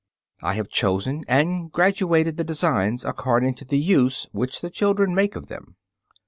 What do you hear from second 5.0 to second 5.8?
made of them.